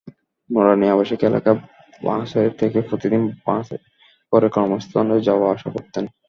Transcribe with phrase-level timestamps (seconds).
[0.49, 1.57] নূরানী আবাসিক এলাকার
[2.01, 3.77] বাসা থেকে প্রতিদিন বাসে
[4.33, 6.05] করে কর্মস্থলে যাওয়া-আসা করতেন।